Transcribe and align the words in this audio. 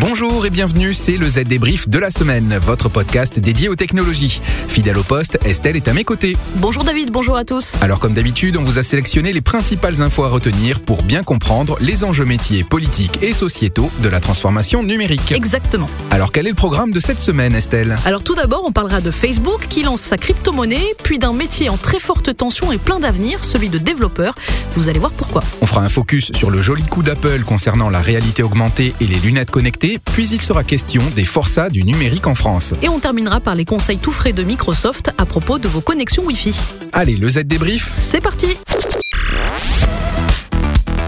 Bonjour 0.00 0.44
et 0.44 0.50
bienvenue, 0.50 0.92
c'est 0.92 1.16
le 1.16 1.28
Z 1.28 1.44
débrief 1.44 1.88
de 1.88 2.00
la 2.00 2.10
semaine, 2.10 2.58
votre 2.60 2.88
podcast 2.88 3.38
dédié 3.38 3.68
aux 3.68 3.76
technologies. 3.76 4.40
Fidèle 4.68 4.98
au 4.98 5.04
poste, 5.04 5.38
Estelle 5.44 5.76
est 5.76 5.86
à 5.86 5.92
mes 5.92 6.02
côtés. 6.02 6.36
Bonjour 6.56 6.82
David, 6.82 7.12
bonjour 7.12 7.36
à 7.36 7.44
tous. 7.44 7.74
Alors 7.80 8.00
comme 8.00 8.12
d'habitude, 8.12 8.56
on 8.56 8.64
vous 8.64 8.80
a 8.80 8.82
sélectionné 8.82 9.32
les 9.32 9.40
principales 9.40 10.02
infos 10.02 10.24
à 10.24 10.28
retenir 10.28 10.80
pour 10.80 11.04
bien 11.04 11.22
comprendre 11.22 11.76
les 11.80 12.02
enjeux 12.02 12.24
métiers, 12.24 12.64
politiques 12.64 13.20
et 13.22 13.32
sociétaux 13.32 13.88
de 14.02 14.08
la 14.08 14.18
transformation 14.18 14.82
numérique. 14.82 15.30
Exactement. 15.30 15.88
Alors 16.10 16.32
quel 16.32 16.46
est 16.46 16.50
le 16.50 16.56
programme 16.56 16.90
de 16.90 16.98
cette 16.98 17.20
semaine, 17.20 17.54
Estelle? 17.54 17.94
Alors 18.04 18.24
tout 18.24 18.34
d'abord, 18.34 18.64
on 18.66 18.72
parlera 18.72 19.00
de 19.00 19.12
Facebook 19.12 19.66
qui 19.68 19.84
lance 19.84 20.00
sa 20.00 20.16
crypto-monnaie, 20.16 20.94
puis 21.04 21.20
d'un 21.20 21.32
métier 21.32 21.68
en 21.68 21.76
très 21.76 22.00
forte 22.00 22.36
tension 22.36 22.72
et 22.72 22.78
plein 22.78 22.98
d'avenir, 22.98 23.44
celui 23.44 23.68
de 23.68 23.78
développeur. 23.78 24.34
Vous 24.74 24.88
allez 24.88 24.98
voir 24.98 25.12
pourquoi. 25.12 25.42
On 25.60 25.66
fera 25.66 25.82
un 25.82 25.88
focus 25.88 26.32
sur 26.34 26.50
le 26.50 26.60
joli 26.62 26.82
coup 26.82 27.04
d'Apple 27.04 27.42
concernant 27.46 27.90
la 27.90 28.00
réalité 28.00 28.42
augmentée 28.42 28.92
et 29.00 29.06
les 29.06 29.20
lunettes 29.20 29.52
connectées 29.52 29.83
puis 30.04 30.28
il 30.28 30.40
sera 30.40 30.64
question 30.64 31.02
des 31.14 31.24
forçats 31.24 31.68
du 31.68 31.84
numérique 31.84 32.26
en 32.26 32.34
France. 32.34 32.74
Et 32.82 32.88
on 32.88 32.98
terminera 32.98 33.40
par 33.40 33.54
les 33.54 33.64
conseils 33.64 33.98
tout 33.98 34.12
frais 34.12 34.32
de 34.32 34.42
Microsoft 34.42 35.10
à 35.18 35.26
propos 35.26 35.58
de 35.58 35.68
vos 35.68 35.80
connexions 35.80 36.24
Wi-Fi. 36.24 36.54
Allez, 36.92 37.16
le 37.16 37.28
Z 37.28 37.40
débrief, 37.44 37.94
c'est 37.98 38.20
parti 38.20 38.46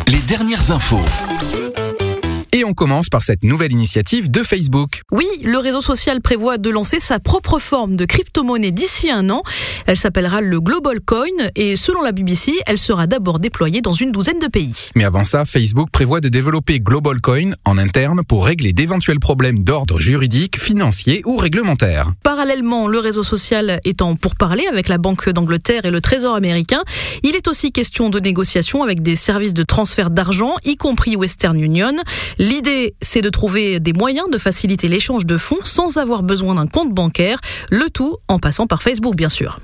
Les 0.09 0.21
dernières 0.29 0.71
infos. 0.71 1.01
Et 2.57 2.65
on 2.65 2.73
commence 2.73 3.11
par 3.11 3.23
cette 3.23 3.45
nouvelle 3.45 3.73
initiative 3.73 4.31
de 4.31 4.43
Facebook. 4.43 5.03
Oui, 5.13 5.27
le 5.45 5.59
réseau 5.59 5.83
social 5.83 6.23
prévoit 6.23 6.57
de 6.57 6.71
lancer 6.71 7.01
sa 7.01 7.19
propre 7.19 7.59
forme 7.59 7.97
de 7.97 8.07
crypto-monnaie 8.07 8.71
d'ici 8.71 9.11
un 9.11 9.29
an. 9.29 9.43
Elle 9.85 9.99
s'appellera 9.99 10.41
le 10.41 10.59
Global 10.59 11.01
Coin 11.03 11.27
et 11.55 11.77
selon 11.77 12.01
la 12.01 12.13
BBC, 12.13 12.55
elle 12.65 12.79
sera 12.79 13.07
d'abord 13.07 13.41
déployée 13.41 13.83
dans 13.83 13.93
une 13.93 14.11
douzaine 14.11 14.39
de 14.39 14.47
pays. 14.47 14.89
Mais 14.95 15.05
avant 15.05 15.23
ça, 15.23 15.45
Facebook 15.45 15.91
prévoit 15.91 16.23
de 16.23 16.31
développer 16.31 16.79
Global 16.79 17.21
Coin 17.21 17.51
en 17.67 17.77
interne 17.77 18.23
pour 18.27 18.47
régler 18.47 18.73
d'éventuels 18.73 19.21
problèmes 19.21 19.63
d'ordre 19.63 20.01
juridique, 20.01 20.59
financier 20.59 21.21
ou 21.27 21.37
réglementaire. 21.37 22.11
Parallèlement, 22.23 22.89
le 22.89 23.01
réseau 23.01 23.23
social 23.23 23.81
étant 23.85 24.17
pour 24.17 24.35
parler 24.35 24.65
avec 24.67 24.89
la 24.89 24.97
Banque 24.97 25.29
d'Angleterre 25.29 25.85
et 25.85 25.91
le 25.91 26.01
Trésor 26.01 26.35
américain, 26.35 26.81
il 27.23 27.37
est 27.37 27.49
aussi 27.49 27.71
question 27.71 28.09
de 28.09 28.19
négociations 28.19 28.83
avec 28.83 29.03
des 29.03 29.15
services 29.15 29.53
de 29.53 29.63
transfert 29.63 30.09
d'argent, 30.09 30.55
y 30.65 30.79
compris 30.79 31.17
Western 31.17 31.61
Union. 31.61 31.93
L'idée, 32.47 32.95
c'est 33.03 33.23
de 33.23 33.29
trouver 33.29 33.81
des 33.81 33.93
moyens 33.93 34.31
de 34.31 34.39
faciliter 34.39 34.87
l'échange 34.87 35.27
de 35.27 35.37
fonds 35.37 35.65
sans 35.65 35.97
avoir 35.97 36.23
besoin 36.23 36.55
d'un 36.55 36.69
compte 36.69 36.95
bancaire, 36.95 37.41
le 37.73 37.91
tout 37.91 38.19
en 38.29 38.39
passant 38.39 38.69
par 38.69 38.85
Facebook 38.85 39.17
bien 39.17 39.29
sûr. 39.29 39.59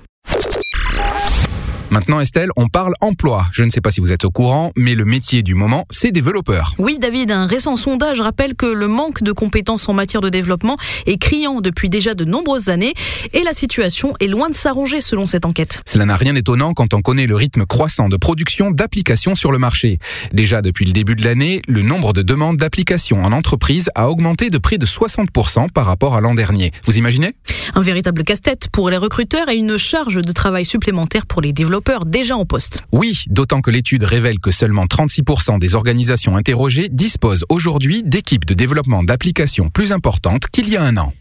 Maintenant, 1.93 2.21
Estelle, 2.21 2.49
on 2.57 2.69
parle 2.69 2.95
emploi. 3.03 3.45
Je 3.53 3.65
ne 3.65 3.69
sais 3.69 3.83
pas 3.83 3.91
si 3.91 4.01
vous 4.01 4.15
êtes 4.15 4.25
au 4.25 4.31
courant, 4.31 4.73
mais 4.79 4.95
le 4.95 5.05
métier 5.05 5.43
du 5.43 5.55
moment, 5.55 5.85
c'est 5.91 6.11
développeur. 6.11 6.73
Oui, 6.79 6.97
David, 6.99 7.31
un 7.31 7.45
récent 7.45 7.77
sondage 7.77 8.23
rappelle 8.23 8.55
que 8.55 8.65
le 8.65 8.89
manque 8.89 9.23
de 9.23 9.31
compétences 9.31 9.91
en 9.91 9.93
matière 9.93 10.23
de 10.23 10.31
développement 10.31 10.79
est 11.05 11.19
criant 11.19 11.61
depuis 11.61 11.91
déjà 11.91 12.15
de 12.15 12.25
nombreuses 12.25 12.71
années 12.71 12.95
et 13.35 13.43
la 13.43 13.53
situation 13.53 14.15
est 14.21 14.27
loin 14.27 14.49
de 14.49 14.55
s'arranger 14.55 15.03
selon 15.03 15.27
cette 15.27 15.45
enquête. 15.45 15.83
Cela 15.85 16.07
n'a 16.07 16.17
rien 16.17 16.33
d'étonnant 16.33 16.73
quand 16.73 16.95
on 16.95 17.03
connaît 17.03 17.27
le 17.27 17.37
rythme 17.37 17.67
croissant 17.67 18.09
de 18.09 18.17
production 18.17 18.71
d'applications 18.71 19.35
sur 19.35 19.53
le 19.53 19.59
marché. 19.59 19.99
Déjà 20.33 20.63
depuis 20.63 20.87
le 20.87 20.93
début 20.93 21.15
de 21.15 21.23
l'année, 21.23 21.61
le 21.69 21.83
nombre 21.83 22.15
de 22.15 22.23
demandes 22.23 22.57
d'applications 22.57 23.23
en 23.23 23.33
entreprise 23.33 23.91
a 23.95 24.09
augmenté 24.09 24.49
de 24.49 24.57
près 24.57 24.79
de 24.79 24.87
60% 24.87 25.71
par 25.71 25.85
rapport 25.85 26.17
à 26.17 26.23
l'an 26.23 26.35
dernier. 26.35 26.73
Vous 26.85 26.97
imaginez? 26.97 27.35
Un 27.75 27.83
véritable 27.83 28.23
casse-tête 28.23 28.69
pour 28.73 28.89
les 28.89 28.97
recruteurs 28.97 29.51
et 29.51 29.57
une 29.57 29.77
charge 29.77 30.17
de 30.17 30.33
travail 30.33 30.65
supplémentaire 30.65 31.27
pour 31.27 31.43
les 31.43 31.53
développeurs 31.53 31.82
déjà 32.07 32.37
en 32.37 32.45
poste. 32.45 32.85
Oui, 32.93 33.25
d'autant 33.29 33.61
que 33.61 33.71
l'étude 33.71 34.05
révèle 34.05 34.39
que 34.39 34.51
seulement 34.51 34.87
36% 34.87 35.59
des 35.59 35.75
organisations 35.75 36.37
interrogées 36.37 36.89
disposent 36.91 37.45
aujourd'hui 37.49 38.03
d'équipes 38.03 38.45
de 38.45 38.55
développement 38.55 39.03
d'applications 39.05 39.69
plus 39.69 39.93
importantes 39.93 40.47
qu'il 40.53 40.69
y 40.69 40.77
a 40.77 40.83
un 40.83 40.97
an. 40.97 41.13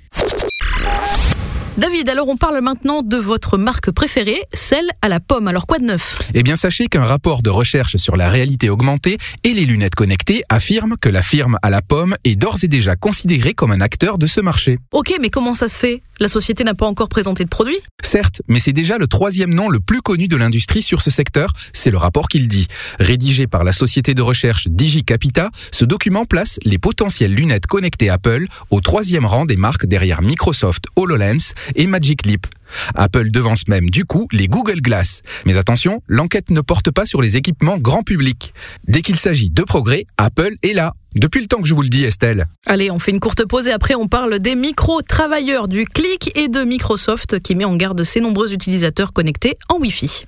David, 1.78 2.10
alors 2.10 2.28
on 2.28 2.36
parle 2.36 2.60
maintenant 2.62 3.02
de 3.02 3.16
votre 3.16 3.58
marque 3.58 3.92
préférée, 3.92 4.42
celle 4.54 4.90
à 5.02 5.08
la 5.08 5.20
pomme. 5.22 5.48
Alors 5.48 5.66
quoi 5.66 5.80
de 5.80 5.86
neuf? 5.86 6.22
Eh 6.34 6.44
bien 6.44 6.58
sachez 6.58 6.88
qu'un 6.88 7.04
rapport 7.04 7.42
de 7.42 7.50
recherche 7.50 7.96
sur 7.96 8.18
la 8.18 8.30
réalité 8.30 8.70
augmentée 8.70 9.18
et 9.44 9.54
les 9.54 9.66
lunettes 9.66 9.96
connectées 9.96 10.44
affirme 10.50 10.96
que 11.00 11.08
la 11.08 11.22
firme 11.22 11.58
à 11.62 11.70
la 11.70 11.82
pomme 11.82 12.16
est 12.26 12.36
d'ores 12.36 12.58
et 12.64 12.68
déjà 12.68 12.98
considérée 12.98 13.54
comme 13.54 13.72
un 13.72 13.80
acteur 13.80 14.18
de 14.18 14.28
ce 14.28 14.42
marché. 14.42 14.80
Ok, 14.92 15.14
mais 15.22 15.30
comment 15.30 15.54
ça 15.54 15.70
se 15.70 15.80
fait? 15.80 16.02
La 16.22 16.28
société 16.28 16.64
n'a 16.64 16.76
pas 16.76 16.86
encore 16.86 17.10
présenté 17.10 17.44
de 17.46 17.50
produit 17.50 17.80
Certes, 18.04 18.44
mais 18.48 18.60
c'est 18.60 18.74
déjà 18.74 19.00
le 19.00 19.08
troisième 19.08 19.56
nom 19.56 19.70
le 19.70 19.80
plus 19.80 20.04
connu 20.04 20.28
de 20.28 20.36
l'industrie 20.36 20.84
sur 20.84 21.02
ce 21.02 21.10
secteur, 21.10 21.52
c'est 21.74 21.90
le 21.90 21.98
rapport 21.98 22.28
qu'il 22.30 22.48
dit. 22.48 22.68
Rédigé 23.00 23.48
par 23.48 23.64
la 23.64 23.72
société 23.72 24.14
de 24.14 24.22
recherche 24.22 24.68
DigiCapita, 24.68 25.50
ce 25.72 25.84
document 25.84 26.24
place 26.24 26.60
les 26.64 26.78
potentielles 26.78 27.34
lunettes 27.34 27.66
connectées 27.66 28.12
Apple 28.12 28.46
au 28.70 28.82
troisième 28.82 29.26
rang 29.26 29.48
des 29.48 29.58
marques 29.58 29.88
derrière 29.88 30.22
Microsoft 30.22 30.86
HoloLens 30.96 31.56
et 31.76 31.88
Magic 31.88 32.24
Leap. 32.28 32.46
Apple 32.94 33.32
devance 33.32 33.68
même 33.68 33.90
du 33.90 34.06
coup 34.06 34.28
les 34.32 34.48
Google 34.48 34.82
Glass. 34.82 35.24
Mais 35.48 35.58
attention, 35.58 36.04
l'enquête 36.06 36.52
ne 36.52 36.62
porte 36.62 36.92
pas 36.92 37.08
sur 37.08 37.24
les 37.24 37.36
équipements 37.36 37.80
grand 37.80 38.04
public. 38.04 38.54
Dès 38.88 39.02
qu'il 39.02 39.16
s'agit 39.16 39.50
de 39.50 39.64
progrès, 39.64 40.06
Apple 40.18 40.54
est 40.62 40.74
là. 40.74 40.94
Depuis 41.16 41.42
le 41.42 41.48
temps 41.48 41.62
que 41.62 41.68
je 41.68 41.74
vous 41.74 41.82
le 41.82 41.90
dis, 41.90 42.06
Estelle. 42.06 42.46
Allez, 42.66 42.90
on 42.90 42.98
fait 42.98 43.12
une 43.12 43.20
courte 43.20 43.46
pause 43.46 43.68
et 43.68 43.72
après 43.72 43.96
on 43.96 44.08
parle 44.08 44.40
des 44.40 44.56
micro-travailleurs 44.56 45.68
du 45.68 45.86
clic 45.86 46.32
et 46.36 46.48
de 46.48 46.64
Microsoft 46.64 47.42
qui 47.42 47.56
met 47.56 47.66
en 47.66 47.76
garde 47.76 48.02
ses 48.04 48.22
nombreux 48.22 48.54
utilisateurs 48.54 49.12
connectés 49.12 49.58
en 49.68 49.78
Wi-Fi. 49.80 50.26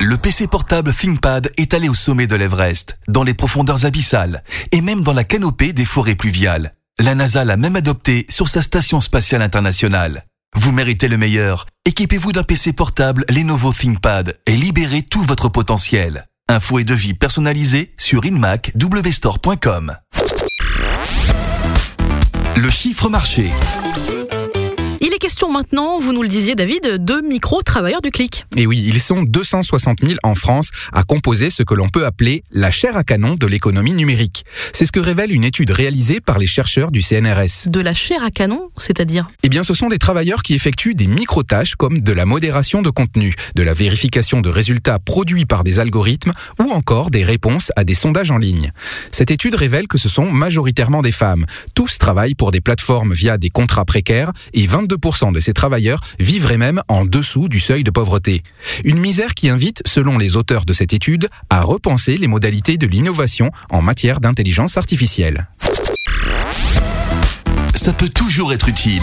Le 0.00 0.16
PC 0.16 0.46
portable 0.46 0.92
ThinkPad 0.94 1.52
est 1.58 1.74
allé 1.74 1.88
au 1.88 1.94
sommet 1.94 2.26
de 2.26 2.34
l'Everest, 2.34 2.98
dans 3.08 3.24
les 3.24 3.34
profondeurs 3.34 3.84
abyssales 3.84 4.42
et 4.72 4.80
même 4.80 5.02
dans 5.02 5.12
la 5.12 5.22
canopée 5.22 5.72
des 5.72 5.84
forêts 5.84 6.14
pluviales. 6.14 6.72
La 6.98 7.14
NASA 7.14 7.44
l'a 7.44 7.56
même 7.56 7.76
adopté 7.76 8.26
sur 8.28 8.48
sa 8.48 8.62
station 8.62 9.00
spatiale 9.00 9.42
internationale. 9.42 10.24
Vous 10.56 10.72
méritez 10.72 11.08
le 11.08 11.18
meilleur. 11.18 11.66
Équipez-vous 11.84 12.32
d'un 12.32 12.42
PC 12.42 12.72
portable 12.72 13.24
Lenovo 13.28 13.72
ThinkPad 13.72 14.38
et 14.46 14.56
libérez 14.56 15.02
tout 15.02 15.22
votre 15.22 15.48
potentiel. 15.48 16.26
Info 16.52 16.78
et 16.78 16.84
devis 16.84 17.14
personnalisés 17.14 17.94
sur 17.96 18.26
inmacwstore.com. 18.26 19.96
Le 22.56 22.68
chiffre 22.68 23.08
marché. 23.08 23.50
Question 25.22 25.52
maintenant, 25.52 26.00
vous 26.00 26.12
nous 26.12 26.24
le 26.24 26.28
disiez 26.28 26.56
David, 26.56 26.96
de 26.98 27.24
micro-travailleurs 27.24 28.02
du 28.02 28.10
clic. 28.10 28.44
Et 28.56 28.66
oui, 28.66 28.82
ils 28.84 28.98
sont 28.98 29.22
260 29.22 29.98
000 30.04 30.18
en 30.24 30.34
France 30.34 30.70
à 30.92 31.04
composer 31.04 31.48
ce 31.50 31.62
que 31.62 31.74
l'on 31.74 31.88
peut 31.88 32.04
appeler 32.04 32.42
la 32.50 32.72
chair 32.72 32.96
à 32.96 33.04
canon 33.04 33.36
de 33.36 33.46
l'économie 33.46 33.92
numérique. 33.92 34.44
C'est 34.72 34.84
ce 34.84 34.90
que 34.90 34.98
révèle 34.98 35.30
une 35.30 35.44
étude 35.44 35.70
réalisée 35.70 36.20
par 36.20 36.40
les 36.40 36.48
chercheurs 36.48 36.90
du 36.90 37.02
CNRS. 37.02 37.68
De 37.68 37.78
la 37.78 37.94
chair 37.94 38.24
à 38.24 38.32
canon, 38.32 38.70
c'est-à-dire? 38.78 39.28
Eh 39.44 39.48
bien, 39.48 39.62
ce 39.62 39.74
sont 39.74 39.88
des 39.88 39.98
travailleurs 39.98 40.42
qui 40.42 40.54
effectuent 40.54 40.96
des 40.96 41.06
micro-tâches 41.06 41.76
comme 41.76 42.00
de 42.00 42.12
la 42.12 42.26
modération 42.26 42.82
de 42.82 42.90
contenu, 42.90 43.32
de 43.54 43.62
la 43.62 43.74
vérification 43.74 44.40
de 44.40 44.50
résultats 44.50 44.98
produits 44.98 45.46
par 45.46 45.62
des 45.62 45.78
algorithmes 45.78 46.32
ou 46.58 46.72
encore 46.72 47.12
des 47.12 47.22
réponses 47.22 47.70
à 47.76 47.84
des 47.84 47.94
sondages 47.94 48.32
en 48.32 48.38
ligne. 48.38 48.72
Cette 49.12 49.30
étude 49.30 49.54
révèle 49.54 49.86
que 49.86 49.98
ce 49.98 50.08
sont 50.08 50.28
majoritairement 50.28 51.00
des 51.00 51.12
femmes. 51.12 51.46
Tous 51.76 51.98
travaillent 51.98 52.34
pour 52.34 52.50
des 52.50 52.60
plateformes 52.60 53.14
via 53.14 53.38
des 53.38 53.50
contrats 53.50 53.84
précaires 53.84 54.32
et 54.52 54.66
22 54.66 54.98
de 55.12 55.40
ces 55.40 55.52
travailleurs 55.52 56.00
vivraient 56.18 56.56
même 56.56 56.80
en 56.88 57.04
dessous 57.04 57.48
du 57.48 57.60
seuil 57.60 57.84
de 57.84 57.90
pauvreté. 57.90 58.42
Une 58.82 58.98
misère 58.98 59.34
qui 59.34 59.50
invite, 59.50 59.82
selon 59.86 60.16
les 60.16 60.36
auteurs 60.36 60.64
de 60.64 60.72
cette 60.72 60.94
étude, 60.94 61.28
à 61.50 61.60
repenser 61.60 62.16
les 62.16 62.28
modalités 62.28 62.78
de 62.78 62.86
l'innovation 62.86 63.50
en 63.70 63.82
matière 63.82 64.20
d'intelligence 64.20 64.78
artificielle. 64.78 65.48
Ça 67.74 67.92
peut 67.92 68.08
toujours 68.08 68.52
être 68.54 68.68
utile. 68.68 69.02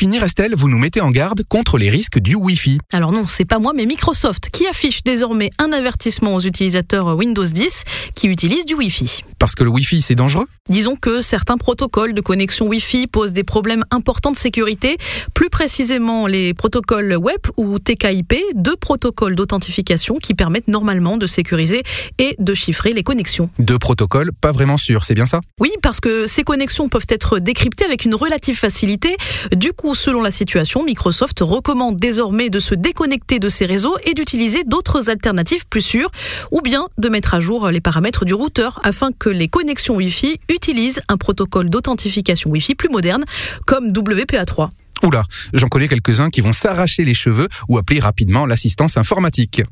Finir, 0.00 0.24
Estelle, 0.24 0.54
vous 0.56 0.70
nous 0.70 0.78
mettez 0.78 1.02
en 1.02 1.10
garde 1.10 1.42
contre 1.46 1.76
les 1.76 1.90
risques 1.90 2.18
du 2.18 2.34
Wi-Fi. 2.34 2.78
Alors 2.90 3.12
non, 3.12 3.26
c'est 3.26 3.44
pas 3.44 3.58
moi, 3.58 3.74
mais 3.76 3.84
Microsoft 3.84 4.48
qui 4.50 4.66
affiche 4.66 5.02
désormais 5.02 5.50
un 5.58 5.72
avertissement 5.72 6.36
aux 6.36 6.40
utilisateurs 6.40 7.14
Windows 7.18 7.44
10 7.44 7.84
qui 8.14 8.28
utilisent 8.28 8.64
du 8.64 8.72
Wi-Fi. 8.72 9.24
Parce 9.38 9.54
que 9.54 9.62
le 9.62 9.68
Wi-Fi, 9.68 10.00
c'est 10.00 10.14
dangereux? 10.14 10.46
Disons 10.70 10.96
que 10.96 11.20
certains 11.20 11.58
protocoles 11.58 12.14
de 12.14 12.20
connexion 12.22 12.66
Wi-Fi 12.68 13.08
posent 13.08 13.34
des 13.34 13.44
problèmes 13.44 13.84
importants 13.90 14.30
de 14.30 14.38
sécurité, 14.38 14.96
plus 15.34 15.50
précisément 15.50 16.26
les 16.26 16.54
protocoles 16.54 17.14
web 17.16 17.40
ou 17.58 17.78
TKIP, 17.78 18.34
deux 18.54 18.76
protocoles 18.76 19.34
d'authentification 19.34 20.16
qui 20.16 20.32
permettent 20.32 20.68
normalement 20.68 21.18
de 21.18 21.26
sécuriser 21.26 21.82
et 22.16 22.36
de 22.38 22.54
chiffrer 22.54 22.94
les 22.94 23.02
connexions. 23.02 23.50
Deux 23.58 23.78
protocoles 23.78 24.30
pas 24.32 24.52
vraiment 24.52 24.78
sûrs, 24.78 25.04
c'est 25.04 25.14
bien 25.14 25.26
ça? 25.26 25.40
Oui, 25.58 25.70
parce 25.82 26.00
que 26.00 26.26
ces 26.26 26.42
connexions 26.42 26.88
peuvent 26.88 27.06
être 27.10 27.38
décryptées 27.38 27.84
avec 27.84 28.06
une 28.06 28.14
relative 28.14 28.56
facilité. 28.56 29.14
Du 29.54 29.74
coup, 29.74 29.89
selon 29.94 30.22
la 30.22 30.30
situation, 30.30 30.84
Microsoft 30.84 31.40
recommande 31.40 31.96
désormais 31.96 32.50
de 32.50 32.58
se 32.58 32.74
déconnecter 32.74 33.38
de 33.38 33.48
ces 33.48 33.66
réseaux 33.66 33.96
et 34.04 34.14
d'utiliser 34.14 34.64
d'autres 34.64 35.10
alternatives 35.10 35.66
plus 35.68 35.80
sûres, 35.80 36.10
ou 36.50 36.60
bien 36.60 36.86
de 36.98 37.08
mettre 37.08 37.34
à 37.34 37.40
jour 37.40 37.68
les 37.68 37.80
paramètres 37.80 38.24
du 38.24 38.34
routeur 38.34 38.80
afin 38.84 39.10
que 39.12 39.28
les 39.28 39.48
connexions 39.48 39.96
Wi-Fi 39.96 40.38
utilisent 40.48 41.00
un 41.08 41.16
protocole 41.16 41.70
d'authentification 41.70 42.50
Wi-Fi 42.50 42.74
plus 42.74 42.88
moderne, 42.88 43.24
comme 43.66 43.88
WPA3. 43.88 44.70
Oula, 45.02 45.22
j'en 45.54 45.68
connais 45.68 45.88
quelques-uns 45.88 46.30
qui 46.30 46.42
vont 46.42 46.52
s'arracher 46.52 47.04
les 47.04 47.14
cheveux 47.14 47.48
ou 47.68 47.78
appeler 47.78 48.00
rapidement 48.00 48.44
l'assistance 48.44 48.96
informatique. 48.96 49.62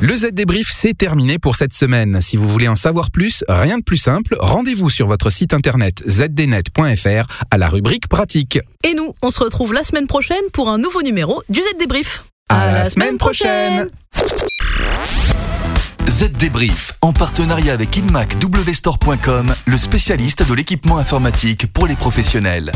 Le 0.00 0.14
Z 0.14 0.28
débrief, 0.32 0.68
c'est 0.70 0.92
terminé 0.92 1.38
pour 1.38 1.56
cette 1.56 1.72
semaine. 1.72 2.20
Si 2.20 2.36
vous 2.36 2.50
voulez 2.50 2.68
en 2.68 2.74
savoir 2.74 3.10
plus, 3.10 3.42
rien 3.48 3.78
de 3.78 3.82
plus 3.82 3.96
simple, 3.96 4.36
rendez-vous 4.38 4.90
sur 4.90 5.06
votre 5.06 5.30
site 5.30 5.54
internet 5.54 6.02
zdnet.fr 6.06 7.44
à 7.50 7.56
la 7.56 7.68
rubrique 7.70 8.06
pratique. 8.06 8.58
Et 8.84 8.92
nous, 8.92 9.14
on 9.22 9.30
se 9.30 9.42
retrouve 9.42 9.72
la 9.72 9.82
semaine 9.82 10.06
prochaine 10.06 10.44
pour 10.52 10.68
un 10.68 10.76
nouveau 10.76 11.00
numéro 11.00 11.42
du 11.48 11.60
Z 11.60 11.78
débrief. 11.78 12.24
À, 12.50 12.70
la, 12.72 12.84
semaine 12.84 13.16
prochaine. 13.16 13.88
Z 16.06 16.30
Débrief, 16.32 16.92
en 17.00 17.12
partenariat 17.12 17.72
avec 17.72 17.96
InmacWstore.com, 17.96 19.54
le 19.66 19.76
spécialiste 19.76 20.48
de 20.48 20.54
l'équipement 20.54 20.98
informatique 20.98 21.72
pour 21.72 21.86
les 21.86 21.96
professionnels. 21.96 22.70